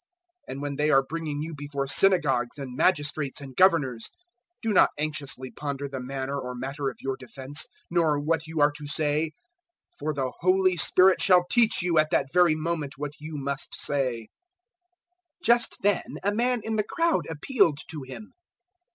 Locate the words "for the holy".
9.99-10.75